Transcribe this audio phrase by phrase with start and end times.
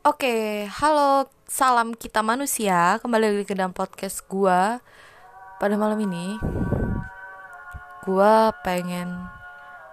[0.00, 2.96] Oke, halo, salam kita manusia.
[3.04, 4.80] Kembali lagi ke dalam podcast gua.
[5.60, 6.40] Pada malam ini,
[8.08, 9.12] gua pengen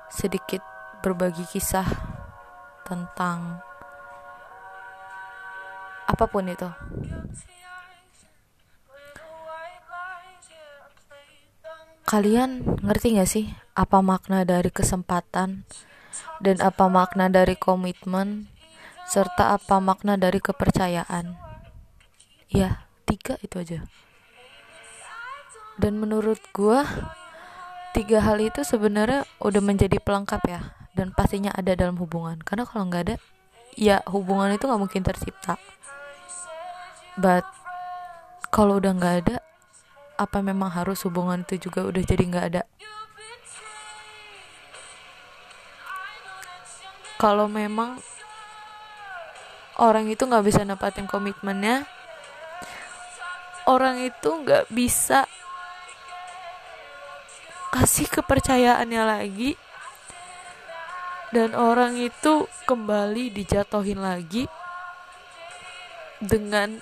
[0.07, 0.63] sedikit
[1.03, 1.83] berbagi kisah
[2.87, 3.59] tentang
[6.07, 6.71] apa pun itu.
[12.07, 15.67] Kalian ngerti gak sih apa makna dari kesempatan
[16.39, 18.55] dan apa makna dari komitmen
[19.07, 21.39] serta apa makna dari kepercayaan.
[22.51, 23.79] Ya, tiga itu aja.
[25.79, 26.83] Dan menurut gua
[27.95, 30.61] tiga hal itu sebenarnya udah menjadi pelengkap ya
[30.97, 32.41] dan pastinya ada dalam hubungan.
[32.41, 33.15] Karena kalau nggak ada,
[33.77, 35.55] ya hubungan itu nggak mungkin tercipta.
[37.15, 37.45] But
[38.49, 39.37] kalau udah nggak ada,
[40.17, 42.63] apa memang harus hubungan itu juga udah jadi nggak ada?
[47.17, 47.97] Kalau memang
[49.77, 51.85] orang itu nggak bisa nepatin komitmennya.
[53.67, 55.29] Orang itu nggak bisa
[57.73, 59.51] kasih kepercayaannya lagi.
[61.27, 64.47] Dan orang itu kembali dijatohin lagi
[66.23, 66.79] dengan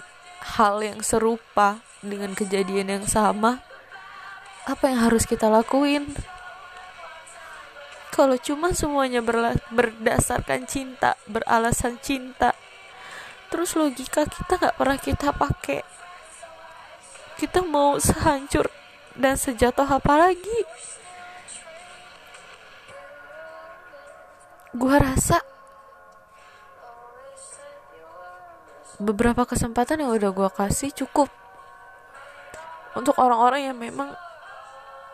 [0.56, 3.66] hal yang serupa dengan kejadian yang sama.
[4.70, 6.14] Apa yang harus kita lakuin?
[8.14, 9.20] Kalau cuma semuanya
[9.74, 12.56] berdasarkan cinta beralasan cinta
[13.52, 15.82] terus logika kita nggak pernah kita pakai.
[17.36, 18.72] Kita mau sehancur
[19.16, 20.60] dan sejatuh apa lagi?
[24.76, 25.40] Gua rasa
[29.00, 31.28] beberapa kesempatan yang udah gua kasih cukup
[32.96, 34.16] untuk orang-orang yang memang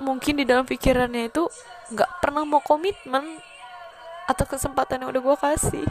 [0.02, 1.46] mungkin di dalam pikirannya itu
[1.94, 3.42] nggak pernah mau komitmen
[4.30, 5.86] atau kesempatan yang udah gue kasih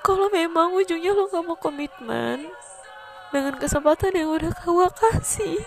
[0.00, 2.48] kalau memang ujungnya lo gak mau komitmen
[3.30, 5.60] dengan kesempatan yang udah kau kasih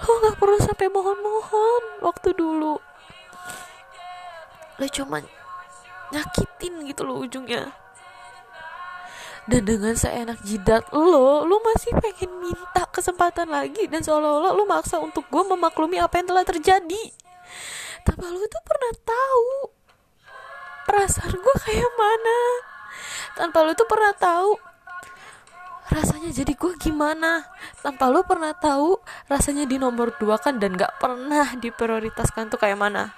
[0.00, 2.80] lo gak perlu sampai mohon-mohon waktu dulu.
[4.80, 5.20] Lo cuma
[6.08, 7.68] nyakitin gitu lo ujungnya.
[9.44, 14.96] Dan dengan seenak jidat lo lo masih pengen minta kesempatan lagi dan seolah-olah lo maksa
[14.96, 17.04] untuk gue memaklumi apa yang telah terjadi.
[18.00, 19.50] Tapi lo itu pernah tahu
[20.88, 22.69] perasaan gue kayak mana
[23.40, 24.60] tanpa lu tuh pernah tahu
[25.88, 27.48] rasanya jadi gue gimana.
[27.80, 29.00] Tanpa lu pernah tahu
[29.32, 33.16] rasanya di nomor dua kan dan gak pernah diprioritaskan tuh kayak mana.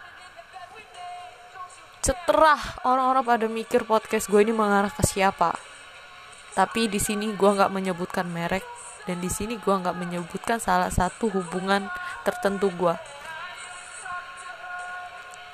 [1.99, 5.59] Setelah orang-orang pada mikir podcast gue ini mengarah ke siapa.
[6.55, 8.62] Tapi di sini gue nggak menyebutkan merek
[9.06, 11.91] dan di sini gue nggak menyebutkan salah satu hubungan
[12.22, 12.94] tertentu gue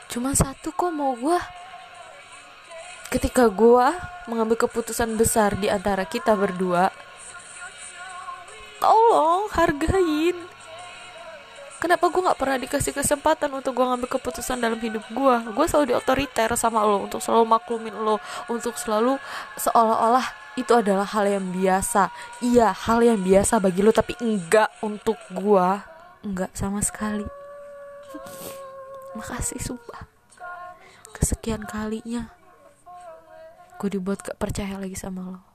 [0.09, 1.37] cuma satu kok mau gue
[3.09, 3.89] ketika gue
[4.29, 6.93] mengambil keputusan besar di antara kita berdua
[8.79, 10.37] tolong hargain.
[11.79, 15.95] Kenapa gue nggak pernah dikasih kesempatan untuk gue ngambil keputusan dalam hidup gue gue selalu
[15.95, 18.19] di otoriter sama lo untuk selalu maklumin lo
[18.51, 19.15] untuk selalu
[19.55, 20.27] seolah-olah
[20.59, 22.11] itu adalah hal yang biasa.
[22.43, 25.69] Iya hal yang biasa bagi lo tapi enggak untuk gue
[26.27, 27.27] enggak sama sekali.
[29.15, 30.11] Makasih sumpah.
[31.15, 32.38] Kesekian kalinya
[33.79, 35.48] gue dibuat gak percaya lagi sama lo